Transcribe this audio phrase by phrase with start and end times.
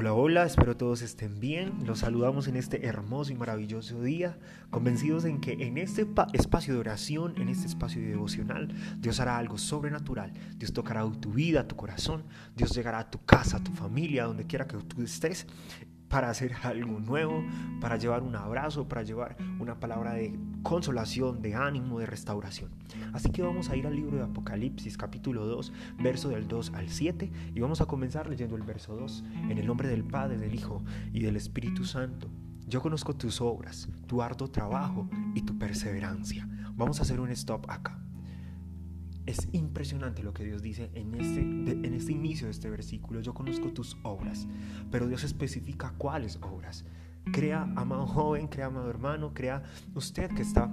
[0.00, 1.84] Hola, hola, espero todos estén bien.
[1.84, 4.38] Los saludamos en este hermoso y maravilloso día,
[4.70, 9.58] convencidos en que en este espacio de oración, en este espacio devocional, Dios hará algo
[9.58, 10.32] sobrenatural.
[10.56, 12.24] Dios tocará tu vida, tu corazón.
[12.56, 15.46] Dios llegará a tu casa, a tu familia, donde quiera que tú estés
[16.10, 17.42] para hacer algo nuevo,
[17.80, 22.70] para llevar un abrazo, para llevar una palabra de consolación, de ánimo, de restauración.
[23.14, 26.88] Así que vamos a ir al libro de Apocalipsis capítulo 2, verso del 2 al
[26.88, 30.54] 7 y vamos a comenzar leyendo el verso 2 en el nombre del Padre, del
[30.54, 32.28] Hijo y del Espíritu Santo.
[32.66, 36.48] Yo conozco tus obras, tu arduo trabajo y tu perseverancia.
[36.74, 37.98] Vamos a hacer un stop acá.
[39.30, 43.20] Es impresionante lo que Dios dice en este, en este inicio de este versículo.
[43.20, 44.48] Yo conozco tus obras,
[44.90, 46.84] pero Dios especifica cuáles obras.
[47.32, 49.62] Crea, amado joven, crea, amado hermano, crea
[49.94, 50.68] usted que está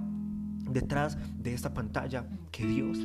[0.72, 2.98] detrás de esta pantalla, que Dios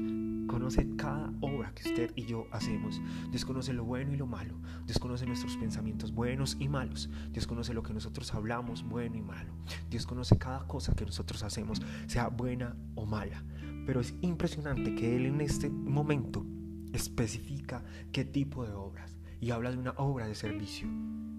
[0.48, 3.00] conoce cada obra que usted y yo hacemos.
[3.30, 4.56] Dios conoce lo bueno y lo malo.
[4.88, 7.12] Dios conoce nuestros pensamientos buenos y malos.
[7.32, 9.54] Dios conoce lo que nosotros hablamos bueno y malo.
[9.88, 13.44] Dios conoce cada cosa que nosotros hacemos, sea buena o mala.
[13.86, 16.46] Pero es impresionante que Él en este momento
[16.94, 20.88] especifica qué tipo de obras y habla de una obra de servicio.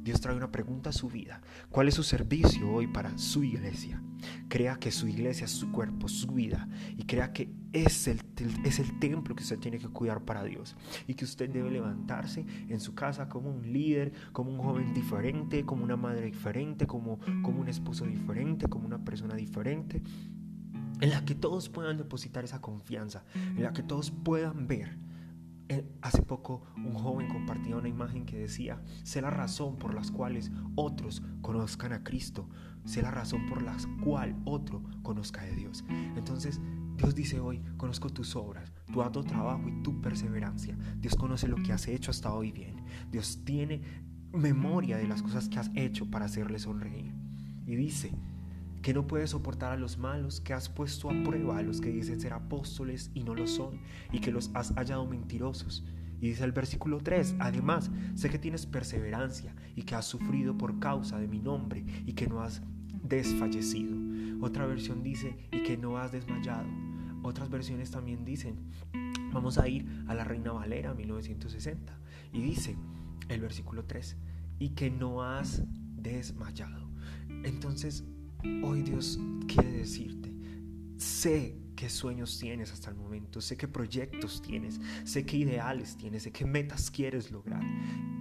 [0.05, 1.41] Dios trae una pregunta a su vida.
[1.71, 4.03] ¿Cuál es su servicio hoy para su iglesia?
[4.49, 6.69] Crea que su iglesia es su cuerpo, su vida.
[6.99, 8.21] Y crea que es el,
[8.67, 10.77] es el templo que usted tiene que cuidar para Dios.
[11.07, 15.65] Y que usted debe levantarse en su casa como un líder, como un joven diferente,
[15.65, 20.03] como una madre diferente, como, como un esposo diferente, como una persona diferente
[21.01, 24.97] en la que todos puedan depositar esa confianza, en la que todos puedan ver.
[25.71, 30.11] Eh, hace poco un joven compartía una imagen que decía, sé la razón por las
[30.11, 32.49] cuales otros conozcan a Cristo,
[32.85, 35.85] sé la razón por la cual otro conozca a Dios.
[36.17, 36.61] Entonces,
[36.97, 40.77] Dios dice hoy, conozco tus obras, tu alto trabajo y tu perseverancia.
[40.99, 42.85] Dios conoce lo que has hecho hasta hoy bien.
[43.11, 43.81] Dios tiene
[44.33, 47.15] memoria de las cosas que has hecho para hacerle sonreír.
[47.67, 48.13] Y dice,
[48.85, 51.89] que no puedes soportar a los malos, que has puesto a prueba a los que
[51.89, 53.81] dicen ser apóstoles y no lo son,
[54.13, 55.87] y que los has hallado mentirosos.
[56.21, 60.81] Y dice el versículo 3, además, sé que tienes perseverancia y que has sufrido por
[60.81, 62.61] causa de mi nombre y que no has
[63.03, 63.97] desfallecido.
[64.43, 66.69] Otra versión dice, y que no has desmayado.
[67.23, 68.71] Otras versiones también dicen,
[69.33, 71.99] vamos a ir a la Reina Valera 1960.
[72.35, 72.77] Y dice
[73.31, 74.19] el versículo 3,
[74.59, 75.63] y que no has
[75.97, 76.91] desmayado.
[77.45, 78.05] Entonces,
[78.63, 80.31] Hoy Dios quiere decirte,
[80.99, 86.25] sé qué sueños tienes hasta el momento, sé qué proyectos tienes, sé qué ideales tienes,
[86.25, 87.63] sé qué metas quieres lograr.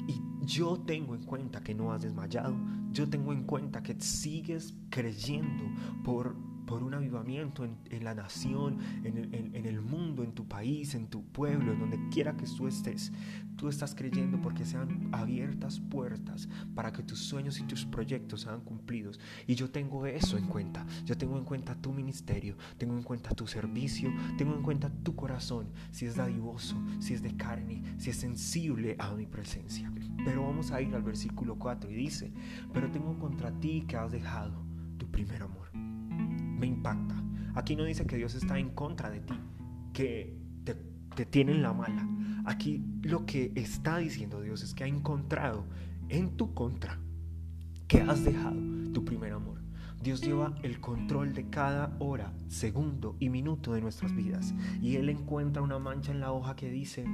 [0.08, 2.56] Y yo tengo en cuenta que no has desmayado,
[2.92, 5.66] yo tengo en cuenta que sigues creyendo
[6.04, 6.36] por
[6.66, 11.74] por un avivamiento en, la nación, en el, mundo, en tu país, en tu pueblo,
[11.74, 13.12] en donde quiera que tú estés.
[13.56, 18.62] Tú estás creyendo porque sean abiertas puertas para que tus sueños y tus proyectos sean
[18.62, 19.20] cumplidos.
[19.48, 20.86] Y yo tengo eso en cuenta.
[21.06, 25.16] Yo tengo en cuenta tu ministerio, tengo en cuenta tu servicio, tengo en cuenta tu
[25.16, 29.92] corazón, si es dadivoso, si es de carne, si es sensible a mi presencia.
[30.26, 32.34] Pero vamos a ir al versículo 4 y dice,
[32.74, 34.66] pero tengo contra ti que has dejado
[34.98, 35.73] tu primer amor
[36.64, 37.16] impacta.
[37.56, 39.34] Aquí no dice que Dios está en contra de ti,
[39.94, 40.76] que te,
[41.16, 42.08] te tiene la mala.
[42.46, 45.66] Aquí lo que está diciendo Dios es que ha encontrado
[46.10, 47.00] en tu contra
[47.88, 48.60] que has dejado
[48.94, 49.62] tu primer amor.
[50.02, 54.54] Dios lleva el control de cada hora, segundo y minuto de nuestras vidas.
[54.82, 57.06] Y Él encuentra una mancha en la hoja que dice,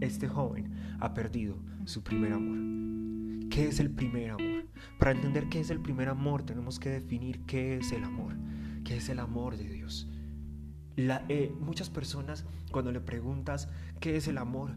[0.00, 0.70] este joven
[1.00, 3.48] ha perdido su primer amor.
[3.48, 4.66] ¿Qué es el primer amor?
[4.98, 8.34] Para entender qué es el primer amor tenemos que definir qué es el amor
[8.84, 10.08] que es el amor de Dios.
[10.96, 13.68] Eh, muchas personas cuando le preguntas
[14.00, 14.76] qué es el amor,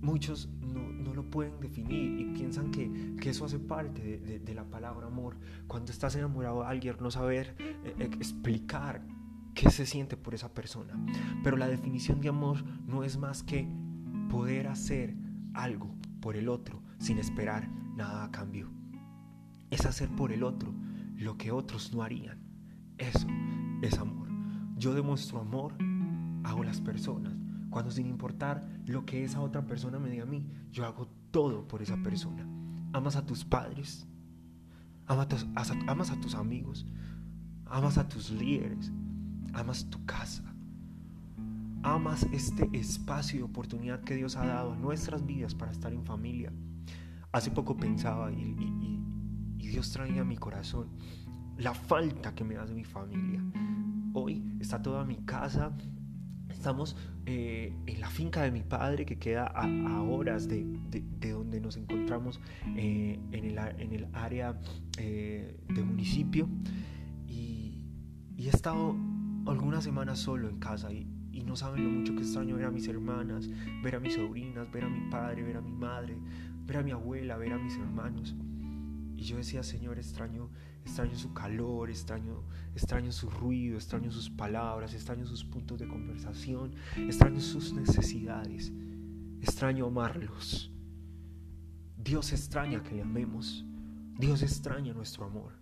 [0.00, 5.36] muchos no, lo pueden definir y piensan que, eso hace parte de, la palabra amor.
[5.66, 9.02] Cuando estás enamorado de alguien, no saber eh, eh, explicar
[9.54, 10.94] qué se siente por esa persona.
[11.42, 13.68] Pero la definición de amor no es más que
[14.28, 15.14] poder hacer
[15.54, 18.70] algo por el otro sin esperar nada a cambio.
[19.70, 20.74] Es hacer por el otro
[21.16, 22.43] lo que otros no harían.
[22.98, 23.26] Eso
[23.82, 24.28] es amor.
[24.76, 25.74] Yo demuestro amor
[26.44, 27.32] a las personas.
[27.70, 31.66] Cuando sin importar lo que esa otra persona me diga a mí, yo hago todo
[31.66, 32.46] por esa persona.
[32.92, 34.06] Amas a tus padres,
[35.06, 36.86] amas a, amas a tus amigos,
[37.66, 38.92] amas a tus líderes,
[39.52, 40.44] amas tu casa,
[41.82, 46.04] amas este espacio de oportunidad que Dios ha dado a nuestras vidas para estar en
[46.04, 46.52] familia.
[47.32, 48.54] Hace poco pensaba y,
[49.58, 50.90] y Dios traía a mi corazón
[51.58, 53.42] la falta que me da de mi familia.
[54.12, 55.72] Hoy está toda mi casa
[56.54, 56.96] Estamos
[57.26, 60.64] eh, en la finca de mi padre que queda a, horas de,
[61.20, 62.40] donde nos encontramos
[62.76, 64.58] eh, en, el, en, el, área
[64.98, 66.48] eh, de municipio
[67.26, 67.82] y,
[68.38, 68.94] he estado
[69.46, 72.70] algunas semanas solo en casa y, y, no saben lo mucho que extraño ver a
[72.70, 73.48] mis hermanas,
[73.82, 76.16] ver a mis sobrinas, ver a mi padre, ver a mi madre,
[76.66, 78.34] ver a mi abuela, ver a mis hermanos.
[79.16, 80.50] Y yo decía, Señor, extraño
[80.84, 82.42] extraño su calor, extraño,
[82.74, 88.72] extraño su ruido, extraño sus palabras, extraño sus puntos de conversación, extraño sus necesidades,
[89.40, 90.70] extraño amarlos.
[91.96, 93.64] Dios extraña que le amemos,
[94.18, 95.52] Dios extraña nuestro amor,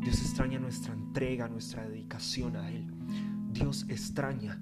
[0.00, 2.90] Dios extraña nuestra entrega, nuestra dedicación a Él,
[3.52, 4.60] Dios extraña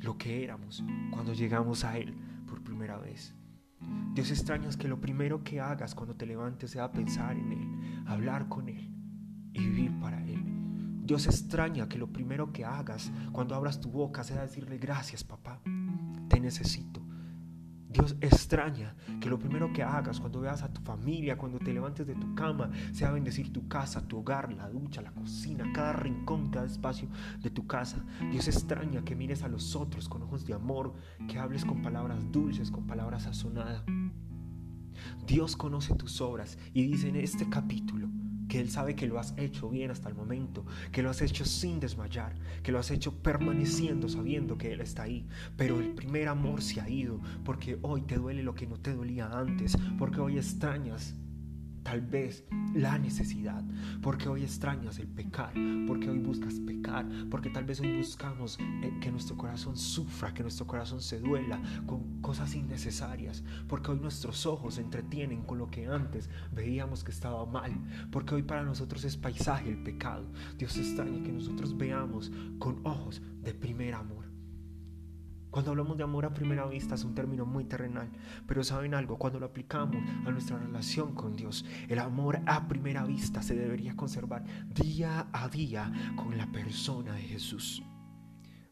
[0.00, 2.14] lo que éramos cuando llegamos a Él
[2.46, 3.34] por primera vez.
[4.12, 8.48] Dios extraña que lo primero que hagas cuando te levantes sea pensar en Él, hablar
[8.48, 8.95] con Él,
[10.00, 10.42] para Él.
[11.04, 15.60] Dios extraña que lo primero que hagas cuando abras tu boca sea decirle gracias papá,
[16.28, 17.02] te necesito.
[17.88, 22.06] Dios extraña que lo primero que hagas cuando veas a tu familia, cuando te levantes
[22.06, 26.50] de tu cama, sea bendecir tu casa, tu hogar, la ducha, la cocina, cada rincón,
[26.50, 27.08] cada espacio
[27.40, 28.04] de tu casa.
[28.30, 30.94] Dios extraña que mires a los otros con ojos de amor,
[31.28, 33.82] que hables con palabras dulces, con palabras sazonadas.
[35.26, 38.05] Dios conoce tus obras y dice en este capítulo,
[38.58, 41.80] Él sabe que lo has hecho bien hasta el momento, que lo has hecho sin
[41.80, 45.26] desmayar, que lo has hecho permaneciendo sabiendo que Él está ahí.
[45.56, 48.94] Pero el primer amor se ha ido porque hoy te duele lo que no te
[48.94, 51.14] dolía antes, porque hoy extrañas
[51.86, 52.42] tal vez
[52.74, 53.62] la necesidad,
[54.02, 55.52] porque hoy extrañas el pecar,
[55.86, 60.42] porque hoy buscas pecar, porque tal vez hoy buscamos eh, que nuestro corazón sufra, que
[60.42, 65.70] nuestro corazón se duela con cosas innecesarias, porque hoy nuestros ojos se entretienen con lo
[65.70, 67.72] que antes veíamos que estaba mal,
[68.10, 70.26] porque hoy para nosotros es paisaje el pecado.
[70.58, 74.25] Dios extraña que nosotros veamos con ojos de primer amor.
[75.56, 78.10] Cuando hablamos de amor a primera vista es un término muy terrenal,
[78.46, 83.06] pero saben algo, cuando lo aplicamos a nuestra relación con Dios, el amor a primera
[83.06, 84.44] vista se debería conservar
[84.74, 87.82] día a día con la persona de Jesús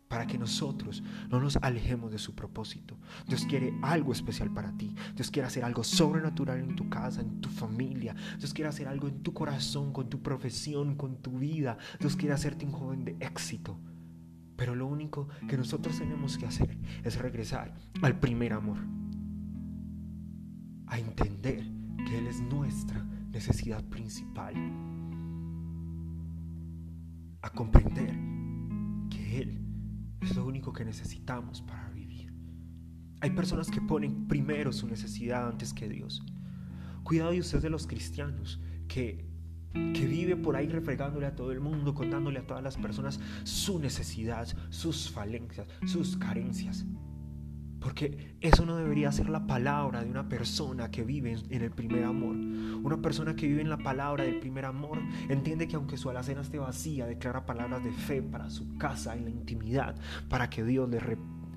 [0.09, 2.99] para que nosotros no nos alejemos de su propósito.
[3.27, 4.95] Dios quiere algo especial para ti.
[5.15, 8.15] Dios quiere hacer algo sobrenatural en tu casa, en tu familia.
[8.39, 11.79] Dios quiere hacer algo en tu corazón, con tu profesión, con tu vida.
[11.99, 13.81] Dios quiere hacerte un joven de éxito.
[14.57, 18.79] Pero lo único que nosotros tenemos que hacer es regresar al primer amor.
[20.87, 21.65] A entender
[22.07, 24.55] que Él es nuestra necesidad principal.
[27.43, 28.17] A comprender
[29.11, 29.59] que Él
[30.21, 32.33] es lo único que necesitamos para vivir.
[33.21, 36.23] Hay personas que ponen primero su necesidad antes que Dios.
[37.03, 39.34] Cuidado de ustedes de los cristianos que
[39.75, 43.79] que vive por ahí refregándole a todo el mundo, contándole a todas las personas su
[43.79, 46.87] necesidad, sus falencias, sus carencias.
[47.85, 52.05] Porque eso no debería ser la palabra de una persona que vive en el primer
[52.05, 52.35] amor.
[52.35, 56.41] Una persona que vive en la palabra del primer amor entiende que aunque su alacena
[56.41, 59.97] esté vacía, declara palabras de fe para su casa, en la intimidad,
[60.31, 60.99] para que Dios le,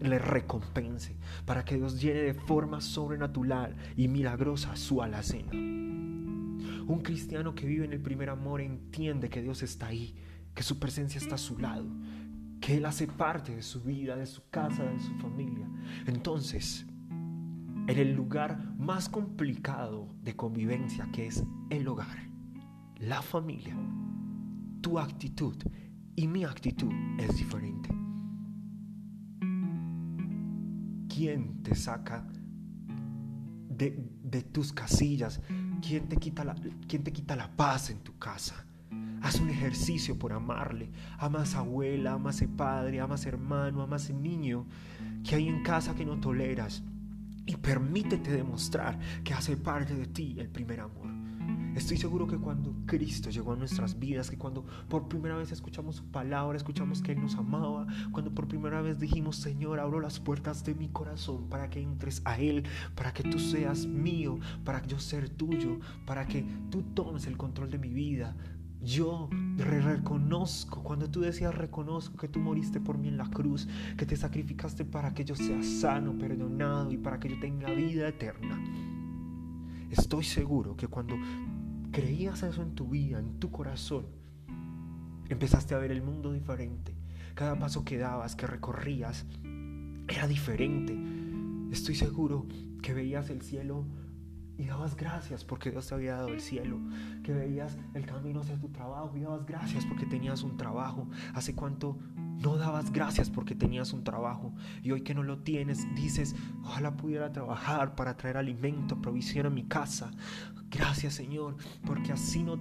[0.02, 1.16] le recompense,
[1.46, 5.97] para que Dios llene de forma sobrenatural y milagrosa su alacena.
[6.88, 10.16] Un cristiano que vive en el primer amor entiende que Dios está ahí,
[10.54, 11.86] que su presencia está a su lado,
[12.62, 15.70] que Él hace parte de su vida, de su casa, de su familia.
[16.06, 22.30] Entonces, en el lugar más complicado de convivencia que es el hogar,
[22.96, 23.76] la familia,
[24.80, 25.56] tu actitud
[26.16, 27.90] y mi actitud es diferente.
[31.14, 32.26] ¿Quién te saca
[33.70, 35.42] de, de tus casillas,
[35.82, 36.56] ¿Quién te, quita la,
[36.88, 38.66] ¿Quién te quita la paz en tu casa?
[39.22, 40.92] Haz un ejercicio por amarle.
[41.18, 44.66] Amas a abuela, amas a padre, amas a hermano, amas a niño
[45.24, 46.84] que hay en casa que no toleras.
[47.46, 51.07] Y permítete demostrar que hace parte de ti el primer amor.
[51.78, 55.98] Estoy seguro que cuando Cristo llegó a nuestras vidas, que cuando por primera vez escuchamos
[55.98, 60.20] su palabra, escuchamos que Él nos amaba, cuando por primera vez dijimos, Señor, abro las
[60.20, 62.64] puertas de mi corazón para que entres a Él,
[62.96, 67.70] para que tú seas mío, para yo ser tuyo, para que tú tomes el control
[67.70, 68.36] de mi vida,
[68.82, 73.68] yo reconozco, cuando tú decías reconozco que tú moriste por mí en la cruz,
[73.98, 78.08] que te sacrificaste para que yo sea sano, perdonado y para que yo tenga vida
[78.08, 78.60] eterna.
[79.92, 81.16] Estoy seguro que cuando
[81.98, 84.06] creías eso en tu vida, en tu corazón,
[85.30, 86.94] empezaste a ver el mundo diferente.
[87.34, 89.26] Cada paso que dabas, que recorrías,
[90.08, 90.96] era diferente.
[91.72, 92.46] Estoy seguro
[92.84, 93.84] que veías el cielo
[94.60, 96.78] y dabas gracias porque Dios te había dado el cielo,
[97.24, 101.08] que veías el camino hacia tu trabajo y dabas gracias porque tenías un trabajo.
[101.34, 101.98] ¿Hace cuánto
[102.40, 104.54] no dabas gracias porque tenías un trabajo
[104.84, 109.50] y hoy que no lo tienes dices, ojalá pudiera trabajar para traer alimento, provisión a
[109.50, 110.12] mi casa.
[110.70, 112.60] Gracias Señor, porque así no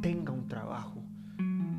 [0.00, 1.04] tenga un trabajo.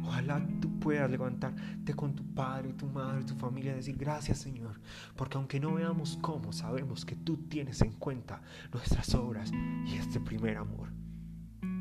[0.05, 4.79] Ojalá tú puedas levantarte con tu padre, tu madre, tu familia y decir gracias Señor,
[5.15, 8.41] porque aunque no veamos cómo, sabemos que tú tienes en cuenta
[8.71, 9.51] nuestras obras
[9.85, 10.89] y este primer amor.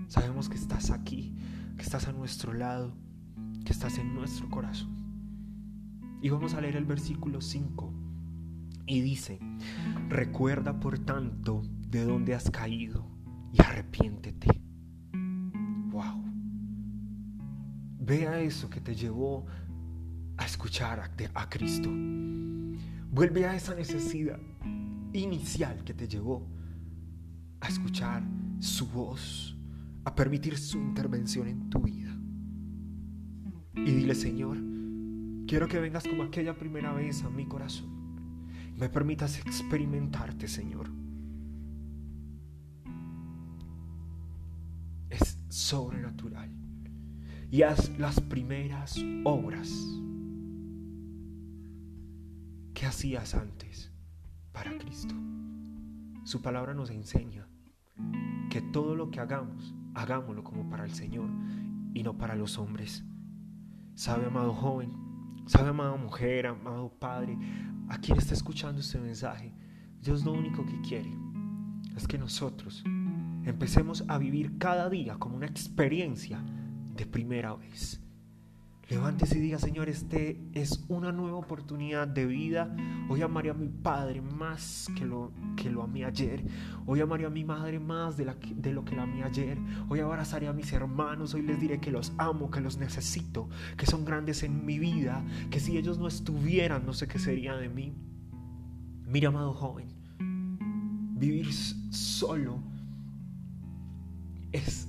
[0.09, 1.37] Sabemos que estás aquí,
[1.77, 2.95] que estás a nuestro lado,
[3.65, 4.98] que estás en nuestro corazón.
[6.21, 7.93] Y vamos a leer el versículo 5.
[8.87, 9.39] Y dice,
[10.09, 13.07] recuerda por tanto de dónde has caído
[13.53, 14.61] y arrepiéntete.
[15.91, 16.25] Wow.
[18.01, 19.47] Vea eso que te llevó
[20.37, 21.91] a escuchar a, a Cristo.
[23.11, 24.39] Vuelve a esa necesidad
[25.13, 26.47] inicial que te llevó
[27.61, 28.23] a escuchar
[28.61, 29.57] su voz,
[30.05, 32.17] a permitir su intervención en tu vida.
[33.75, 34.59] Y dile, Señor,
[35.49, 37.89] Quiero que vengas como aquella primera vez a mi corazón.
[38.77, 40.91] Me permitas experimentarte, Señor.
[45.09, 46.51] Es sobrenatural.
[47.51, 49.71] Y haz las primeras obras
[52.75, 53.91] que hacías antes
[54.53, 55.15] para Cristo.
[56.25, 57.49] Su palabra nos enseña
[58.51, 61.31] que todo lo que hagamos, hagámoslo como para el Señor
[61.95, 63.03] y no para los hombres.
[63.95, 65.08] Sabe, amado joven,
[65.49, 67.39] Sabe, amada mujer, amado padre,
[67.89, 69.51] a quien está escuchando este mensaje,
[69.99, 71.11] Dios lo único que quiere
[71.97, 72.85] es que nosotros
[73.47, 76.45] empecemos a vivir cada día como una experiencia
[76.95, 77.99] de primera vez.
[78.89, 82.75] Levántese y diga, Señor, este es una nueva oportunidad de vida.
[83.11, 86.43] Hoy amaré a mi Padre más que lo que lo amé ayer.
[86.87, 89.59] Hoy amaré a mi madre más de, de lo que la amé ayer.
[89.91, 91.35] Hoy abrazaré a mis hermanos.
[91.35, 95.23] Hoy les diré que los amo, que los necesito, que son grandes en mi vida,
[95.51, 97.93] que si ellos no estuvieran, no sé qué sería de mí.
[99.05, 99.89] Mira, amado joven,
[101.19, 102.63] vivir solo
[104.53, 104.88] es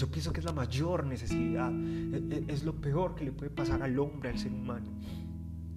[0.00, 3.50] yo pienso que es la mayor necesidad, e, e, es, lo peor que le puede
[3.50, 4.90] pasar al hombre, al ser humano.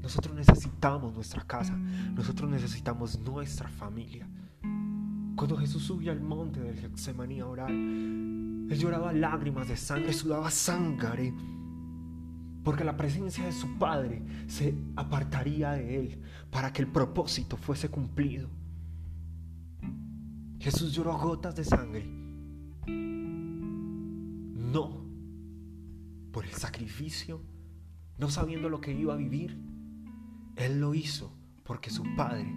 [0.01, 4.27] Nosotros necesitamos nuestra casa, nosotros necesitamos nuestra familia.
[5.36, 10.50] Cuando Jesús subió al monte del Getsemaní a orar, él lloraba lágrimas de sangre, sudaba
[10.50, 11.34] sangre,
[12.63, 17.89] porque la presencia de su Padre se apartaría de él para que el propósito fuese
[17.89, 18.50] cumplido.
[20.60, 22.23] Jesús lloró gotas de sangre
[24.74, 25.06] no
[26.32, 27.44] por el sacrificio,
[28.18, 29.62] no sabiendo lo que iba a vivir.
[30.56, 32.51] Él lo hizo porque su Padre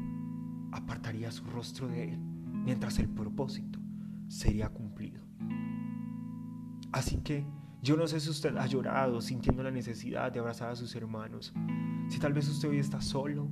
[0.73, 3.79] apartaría su rostro de él mientras el propósito
[4.29, 5.23] sería cumplido.
[6.91, 7.47] Así que
[7.83, 11.53] yo no sé si usted ha llorado sintiendo la necesidad de abrazar a sus hermanos,
[12.09, 13.51] si tal vez usted hoy está solo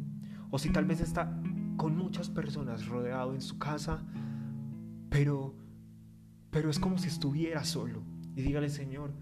[0.50, 1.38] o si tal vez está
[1.76, 4.02] con muchas personas rodeado en su casa,
[5.10, 5.54] pero
[6.50, 9.12] pero es como si estuviera solo y dígale, Señor,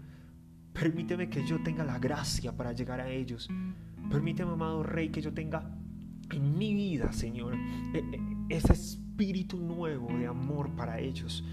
[0.73, 3.49] permíteme que yo tenga la gracia para llegar a ellos.
[4.09, 5.77] Permíteme, amado Rey, que yo tenga
[6.31, 7.55] en mi vida, Señor,
[7.93, 11.43] e, e, ese espíritu nuevo de amor para ellos.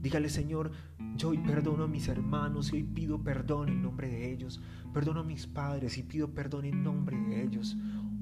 [0.00, 0.70] Dígale, Señor,
[1.16, 4.60] yo hoy perdono a mis hermanos y hoy pido perdón en nombre de ellos.
[4.92, 7.76] Perdono a mis padres y pido perdón en nombre de ellos.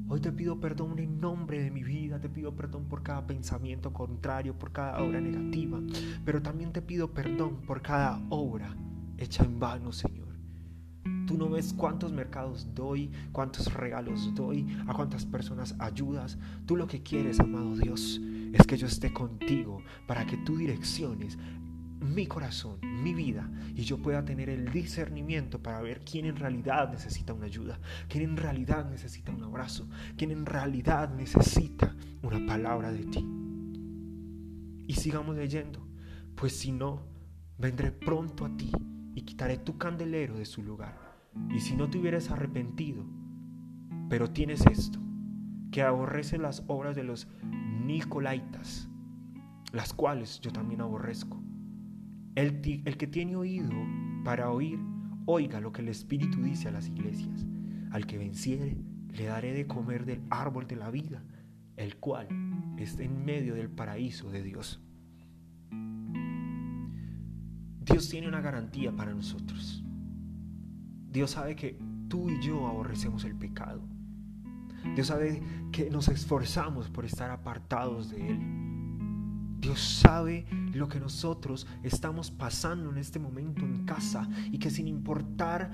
[0.08, 3.92] Hoy te pido perdón en nombre de mi vida, te pido perdón por cada pensamiento
[3.92, 5.80] contrario, por cada obra negativa,
[6.24, 8.76] pero también te pido perdón por cada obra
[9.16, 10.28] hecha en vano, Señor.
[11.26, 16.36] Tú no ves cuántos mercados doy, cuántos regalos doy, a cuántas personas ayudas.
[16.66, 18.20] Tú lo que quieres, amado Dios,
[18.52, 21.38] es que yo esté contigo para que tú direcciones
[22.02, 26.90] mi corazón, mi vida, y yo pueda tener el discernimiento para ver quién en realidad
[26.90, 27.78] necesita una ayuda,
[28.08, 33.26] quién en realidad necesita un abrazo, quién en realidad necesita una palabra de ti.
[34.86, 35.86] Y sigamos leyendo,
[36.34, 37.02] pues si no,
[37.58, 38.70] vendré pronto a ti
[39.14, 40.98] y quitaré tu candelero de su lugar.
[41.50, 43.04] Y si no te hubieras arrepentido,
[44.10, 44.98] pero tienes esto,
[45.70, 47.28] que aborrece las obras de los
[47.86, 48.88] Nicolaitas,
[49.72, 51.42] las cuales yo también aborrezco
[52.34, 53.70] el, que tiene oído
[54.24, 54.78] para oír,
[55.26, 57.46] oiga lo que el Espíritu dice a las iglesias.
[57.90, 58.76] Al que venciere,
[59.10, 61.22] le daré de comer del árbol de la vida,
[61.76, 62.28] el cual
[62.78, 64.80] está en medio del paraíso de Dios.
[67.84, 69.84] Dios tiene una garantía para nosotros.
[71.10, 73.82] Dios sabe que tú y yo aborrecemos el pecado.
[74.94, 78.38] Dios sabe que nos esforzamos por estar apartados de Él.
[79.58, 84.88] Dios sabe lo que nosotros estamos pasando en este momento en casa y que sin
[84.88, 85.70] importar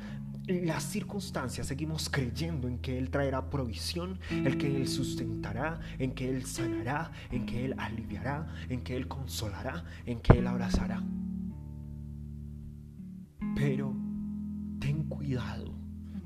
[0.49, 6.31] las circunstancias seguimos creyendo en que Él traerá provisión, en que Él sustentará, en que
[6.31, 11.03] Él sanará, en que Él aliviará, en que Él consolará, en que Él abrazará.
[13.55, 13.95] Pero
[14.79, 15.75] ten cuidado,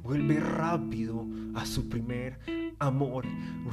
[0.02, 2.38] vuelve rápido a su primer
[2.82, 3.24] amor.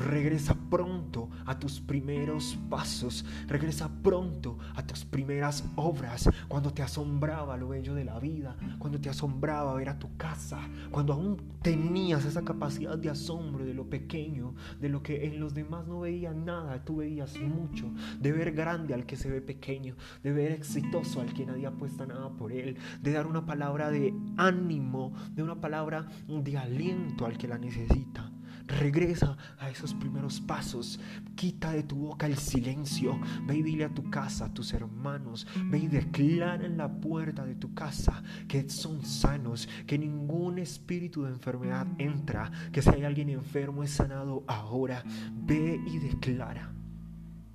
[0.07, 3.25] Regresa pronto a tus primeros pasos.
[3.47, 6.29] Regresa pronto a tus primeras obras.
[6.47, 8.55] Cuando te asombraba lo bello de la vida.
[8.77, 10.59] Cuando te asombraba ver a tu casa.
[10.91, 14.53] Cuando aún tenías esa capacidad de asombro de lo pequeño.
[14.79, 16.85] De lo que en los demás no veían nada.
[16.85, 17.91] Tú veías mucho.
[18.19, 19.95] De ver grande al que se ve pequeño.
[20.23, 22.77] De ver exitoso al que nadie apuesta nada por él.
[23.01, 25.13] De dar una palabra de ánimo.
[25.31, 28.31] De una palabra de aliento al que la necesita.
[28.77, 30.99] Regresa a esos primeros pasos.
[31.35, 33.19] Quita de tu boca el silencio.
[33.45, 35.47] Ve y dile a tu casa, a tus hermanos.
[35.65, 41.23] Ve y declara en la puerta de tu casa que son sanos, que ningún espíritu
[41.23, 45.03] de enfermedad entra, que si hay alguien enfermo es sanado ahora.
[45.33, 46.71] Ve y declara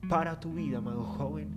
[0.09, 1.49] para tu vida, amado joven,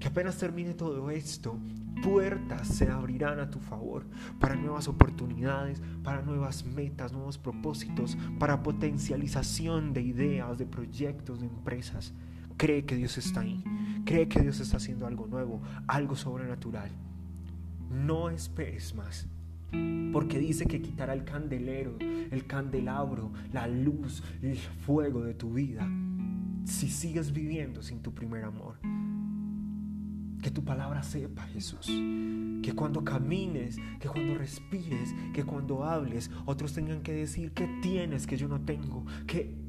[0.00, 1.58] que apenas termine todo esto,
[2.02, 4.04] puertas se abrirán a tu favor
[4.38, 11.46] para nuevas oportunidades, para nuevas metas, nuevos propósitos, para potencialización de ideas, de proyectos, de
[11.46, 12.12] empresas.
[12.56, 13.62] Cree que Dios está ahí.
[14.04, 16.90] Cree que Dios está haciendo algo nuevo, algo sobrenatural.
[17.90, 19.26] No esperes más.
[20.12, 25.88] Porque dice que quitará el candelero, el candelabro, la luz, el fuego de tu vida.
[26.64, 28.76] Si sigues viviendo sin tu primer amor.
[30.44, 31.86] Que tu palabra sepa, Jesús.
[31.86, 38.26] Que cuando camines, que cuando respires, que cuando hables, otros tengan que decir, ¿qué tienes
[38.26, 39.06] que yo no tengo?
[39.26, 39.64] ¿Qué,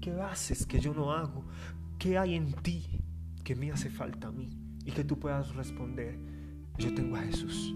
[0.00, 1.44] qué, haces que yo no hago?
[1.98, 2.86] ¿Qué hay en ti
[3.44, 4.48] que me hace falta a mí?
[4.86, 6.18] Y que tú puedas responder,
[6.78, 7.74] yo tengo a Jesús.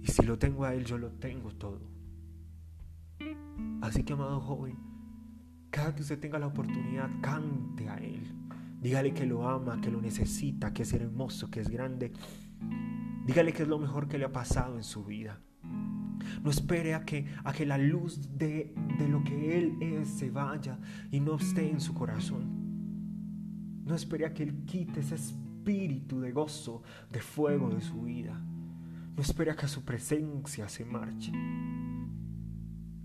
[0.00, 1.82] Y si lo tengo a Él, yo lo tengo todo.
[3.82, 4.78] Así que, amado joven,
[5.68, 8.47] cada que usted tenga la oportunidad, cante a Él.
[8.80, 12.12] Dígale que lo ama, que lo necesita, que es hermoso, que es grande.
[13.26, 15.40] Dígale que es lo mejor que le ha pasado en su vida.
[16.42, 20.30] No espere a que, a que la luz de, de lo que Él es se
[20.30, 20.78] vaya
[21.10, 23.84] y no esté en su corazón.
[23.84, 28.40] No espere a que Él quite ese espíritu de gozo, de fuego de su vida.
[29.16, 31.32] No espere a que su presencia se marche.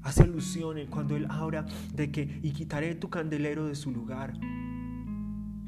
[0.03, 4.33] Hace alusión cuando Él habla de que y quitaré tu candelero de su lugar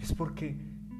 [0.05, 0.55] es porque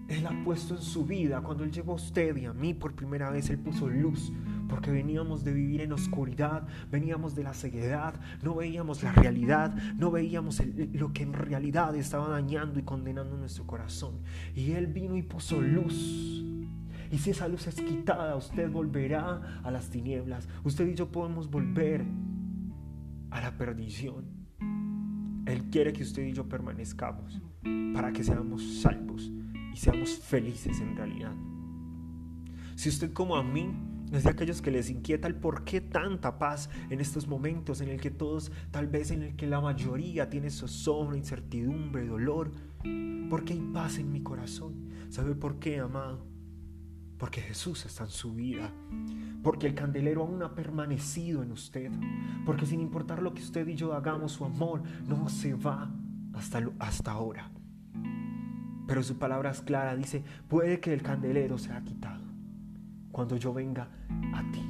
[0.08, 2.96] Él ha puesto en su vida, cuando Él llegó a usted y a mí por
[2.96, 4.32] primera vez, Él puso luz,
[4.68, 10.10] porque veníamos de vivir en oscuridad, veníamos de la ceguedad, no veíamos la realidad, no
[10.10, 10.62] veíamos
[10.94, 14.22] lo que en realidad estaba dañando y condenando nuestro corazón.
[14.56, 16.44] Y Él vino y puso luz.
[17.12, 20.50] Y si esa luz es quitada, usted volverá a las tinieblas.
[20.64, 22.04] Usted y yo podemos volver
[23.30, 24.45] a la perdición.
[25.46, 27.42] Él quiere que usted y yo permanezcamos
[27.94, 29.32] para que seamos salvos
[29.74, 31.34] y seamos felices en realidad.
[32.76, 33.70] Si usted como a mí
[34.12, 37.90] es de aquellos que les inquieta el por qué tanta paz en estos momentos en
[37.90, 42.52] el que todos, tal vez en el que la mayoría tiene zozobra, incertidumbre, dolor,
[43.30, 44.90] ¿por qué hay paz en mi corazón?
[45.10, 46.35] ¿Sabe por qué, amado?
[47.18, 48.72] Porque Jesús está en su vida.
[49.44, 51.92] Porque el candelero aún ha permanecido en usted.
[52.46, 55.92] Porque sin importar lo que usted y yo hagamos, su amor no se va
[56.34, 57.52] hasta, hasta ahora.
[58.88, 62.24] Pero su palabra es clara, dice, puede que el candelero sea quitado
[63.12, 63.90] cuando yo venga
[64.34, 64.62] a ti.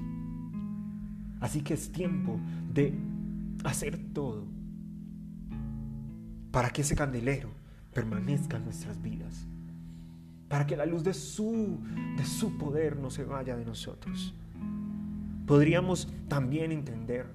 [1.41, 2.39] Así que es tiempo
[2.71, 2.97] de
[3.63, 4.45] hacer todo
[6.51, 7.49] para que ese candelero
[7.93, 9.47] permanezca en nuestras vidas
[10.47, 11.79] para que la luz de su,
[12.17, 14.33] de su poder no se vaya de nosotros.
[15.45, 17.27] Podríamos también entender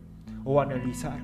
[0.44, 1.20] o analizar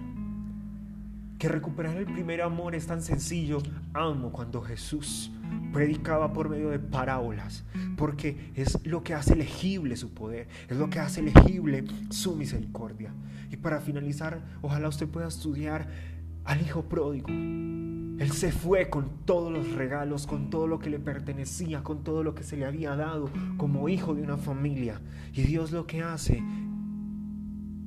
[1.38, 5.31] que recuperar el primer amor es tan sencillo, amo cuando Jesús
[5.72, 7.64] predicaba por medio de parábolas,
[7.96, 13.12] porque es lo que hace legible su poder, es lo que hace legible su misericordia.
[13.51, 15.88] Y para finalizar, ojalá usted pueda estudiar
[16.44, 17.29] al hijo pródigo.
[18.18, 22.22] Él se fue con todos los regalos, con todo lo que le pertenecía, con todo
[22.22, 25.02] lo que se le había dado como hijo de una familia.
[25.35, 26.42] Y Dios lo que hace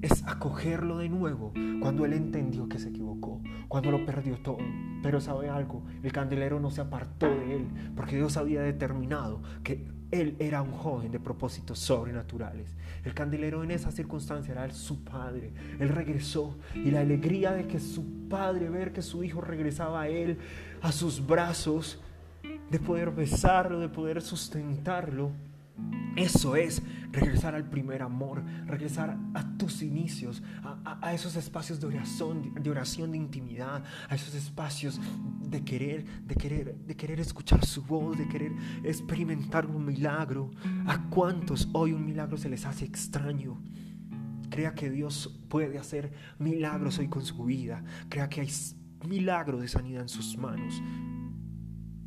[0.02, 4.60] es acogerlo de nuevo cuando él entendió que se equivocó, cuando lo perdió todo.
[5.02, 9.88] Pero sabe algo, el candelero no se apartó de él, porque Dios había determinado que
[10.12, 12.76] él era un joven de propósitos sobrenaturales.
[13.04, 15.52] El candelero en esa circunstancia era su padre.
[15.80, 20.08] Él regresó y la alegría de que su padre, ver que su hijo regresaba a
[20.08, 20.38] él,
[20.82, 22.00] a sus brazos,
[22.70, 25.32] de poder besarlo, de poder sustentarlo,
[26.16, 30.44] Eso es regresar al primer amor, regresar a tus inicios,
[30.84, 35.00] a, esos espacios de oración, de intimidad, a esos espacios
[35.42, 38.52] de querer, de querer, de querer escuchar su voz, de querer
[38.84, 40.52] experimentar un milagro.
[40.88, 43.62] ¿A cuántos hoy un milagro se les hace extraño?
[44.50, 47.84] Crea que Dios puede hacer milagros hoy con su vida.
[48.10, 48.50] Crea que hay
[49.08, 50.82] milagro de sanidad en sus manos.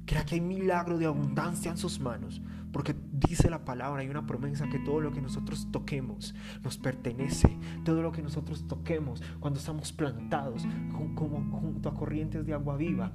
[0.05, 2.43] Crea que hay milagro de abundancia en sus manos.
[2.73, 7.59] Porque dice la palabra, hay una promesa que todo lo que nosotros toquemos nos pertenece.
[7.85, 10.67] Todo lo que nosotros toquemos cuando estamos plantados
[11.15, 13.13] como junto a corrientes de agua viva,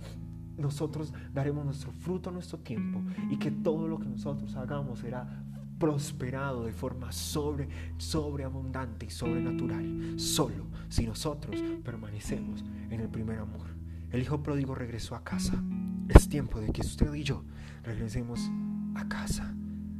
[0.58, 5.43] nosotros daremos nuestro fruto a nuestro tiempo y que todo lo que nosotros hagamos será
[5.80, 13.67] prosperado de forma sobre, sobreabundante y sobrenatural, solo si nosotros permanecemos en el primer amor.
[14.12, 15.62] El hijo pródigo regresó a casa.
[16.10, 17.43] Es tiempo de que usted y yo
[17.84, 18.50] regresemos
[18.98, 19.54] a casa,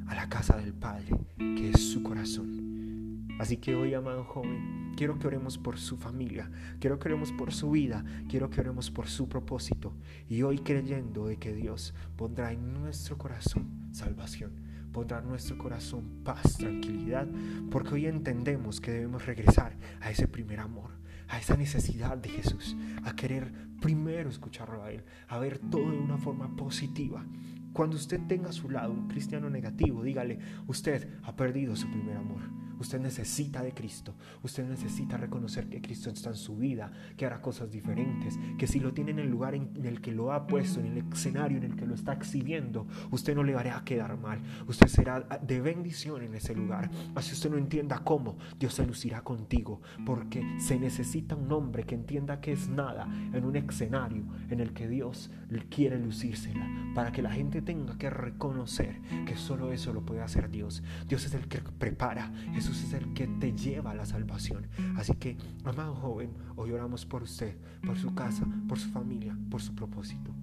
[0.08, 3.28] a la casa del Padre, que es su corazón.
[3.40, 7.54] Así que hoy, amado joven, quiero que oremos por su familia, quiero que oremos por
[7.54, 9.94] su vida, quiero que oremos por su propósito.
[10.28, 14.54] Y hoy creyendo de que Dios pondrá en nuestro corazón salvación,
[14.92, 17.28] pondrá en nuestro corazón paz, tranquilidad,
[17.70, 20.90] porque hoy entendemos que debemos regresar a ese primer amor,
[21.28, 26.00] a esa necesidad de Jesús, a querer primero escucharlo a Él, a ver todo de
[26.00, 27.24] una forma positiva
[27.74, 32.18] cuando usted tenga a su lado un cristiano negativo, dígale, usted ha perdido su primer
[32.18, 32.42] amor.
[32.80, 34.14] Usted necesita de Cristo.
[34.44, 38.80] Usted necesita reconocer que Cristo está en su vida, que hará cosas diferentes, que si
[38.80, 41.64] lo tiene en el lugar en el que lo ha puesto, en el escenario en
[41.64, 44.40] el que lo está exhibiendo, usted no le hará quedar mal.
[44.68, 46.92] Usted será de bendición en ese lugar.
[47.16, 51.96] Así usted no entienda cómo, Dios se lucirá contigo, porque se necesita un hombre que
[51.96, 55.32] entienda que es nada en un escenario en el que Dios
[55.70, 60.50] quiere lucírsela, para que la gente tenga que reconocer que solo eso lo puede hacer
[60.50, 60.84] Dios.
[61.08, 64.68] Dios es el que prepara, Jesús es el que te lleva a la salvación.
[64.96, 69.62] Así que, amado joven, hoy oramos por usted, por su casa, por su familia, por
[69.62, 70.34] su propósito.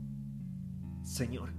[1.03, 1.53] Señor,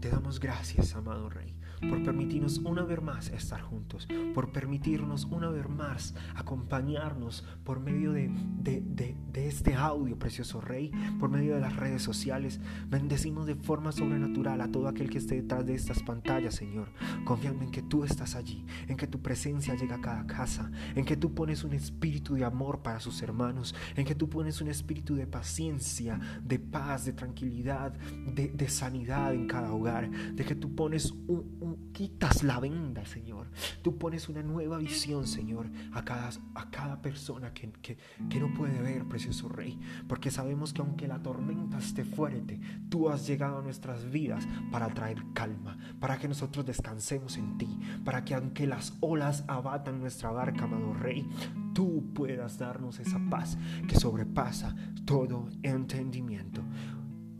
[0.00, 5.48] te damos gracias, amado Rey por permitirnos una vez más estar juntos, por permitirnos una
[5.50, 11.76] vez más acompañarnos por medio de, de, este audio, precioso Rey, por medio de las
[11.76, 12.60] redes sociales.
[12.88, 16.92] Bendecimos de forma sobrenatural a todo aquel que esté detrás de estas pantallas, Señor,
[17.24, 21.04] confiando en que tú estás allí, en que tu presencia llega a cada casa, en
[21.04, 24.68] que tú pones un espíritu de amor para sus hermanos, en que tú pones un
[24.68, 30.54] espíritu de paciencia, de paz, de tranquilidad, de, de sanidad en cada hogar, de que
[30.54, 33.48] tú pones un quitas la venda, Señor.
[33.82, 38.80] Tú pones una nueva visión, Señor, a cada, a cada persona que, que, no puede
[38.80, 39.78] ver, precioso Rey.
[40.08, 44.88] Porque sabemos que aunque la tormenta esté fuerte, tú has llegado a nuestras vidas para
[44.88, 50.30] traer calma, para que nosotros descansemos en ti, para que aunque las olas abatan nuestra
[50.30, 51.28] barca, amado Rey,
[51.74, 56.62] tú puedas darnos esa paz que sobrepasa todo entendimiento.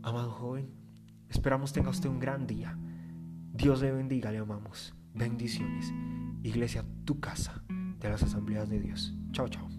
[0.01, 0.69] Amado joven,
[1.29, 2.77] esperamos tenga usted un gran día.
[3.59, 4.93] Dios le bendiga, le amamos.
[5.13, 5.91] Bendiciones.
[6.43, 9.13] Iglesia, tu casa de las asambleas de Dios.
[9.33, 9.78] Chao, chao.